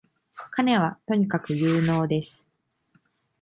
[0.49, 2.49] 彼はとにかく有能です